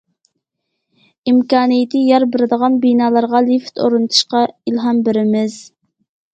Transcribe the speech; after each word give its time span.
ئىمكانىيىتى 1.31 2.01
يار 2.07 2.25
بېرىدىغان 2.37 2.79
بىنالارغا 2.87 3.45
لىفىت 3.53 3.85
ئورنىتىشقا 3.87 4.45
ئىلھام 4.51 5.07
بېرىمىز. 5.07 5.63